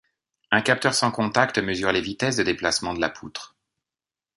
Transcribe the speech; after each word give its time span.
Un 0.49 0.63
capteur 0.63 0.95
sans 0.95 1.11
contact 1.11 1.59
mesure 1.59 1.91
les 1.91 2.01
vitesses 2.01 2.35
de 2.37 2.41
déplacement 2.41 2.95
de 2.95 2.99
la 3.01 3.11
poutre. 3.11 3.55